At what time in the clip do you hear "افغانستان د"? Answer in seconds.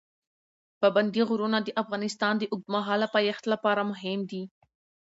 1.81-2.43